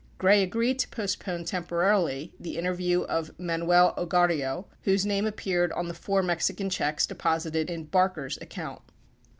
Gray 0.17 0.41
agreed 0.41 0.79
to 0.79 0.87
postpone 0.87 1.45
temporarily 1.45 2.33
the 2.39 2.57
inter 2.57 2.73
view 2.73 3.03
of 3.03 3.39
Manuel 3.39 3.93
Ogarrio, 3.99 4.65
whose 4.81 5.05
name 5.05 5.27
appeared 5.27 5.71
on 5.73 5.89
the 5.89 5.93
four 5.93 6.23
Mexican 6.23 6.71
checks 6.71 7.05
deposited 7.05 7.69
in 7.69 7.83
Barker's 7.83 8.39
account. 8.41 8.81